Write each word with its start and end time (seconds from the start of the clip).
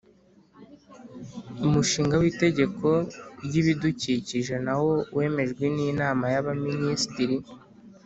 umushinga 1.65 2.15
w’Itegeko 2.21 2.87
ry’ibidukikije 3.45 4.55
nawo 4.65 4.93
wemejwe 5.17 5.63
n’Inama 5.75 6.25
y’Abaminisitiri 6.33 7.37